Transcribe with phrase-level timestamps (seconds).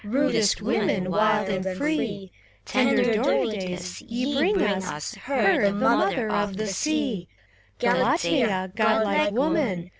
[0.03, 2.31] Rudest women, wild and free;
[2.65, 7.27] Tender Dorides, ye bring us Her, the Mother of the Sea,—
[7.79, 9.89] Galatea, godlike woman.